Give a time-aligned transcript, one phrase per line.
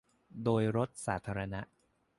[0.43, 1.61] โดยรถสาธารณะ